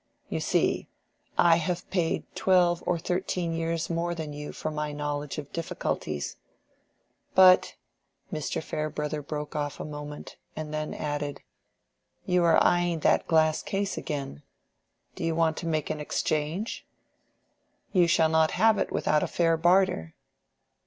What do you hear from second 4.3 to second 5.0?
you for my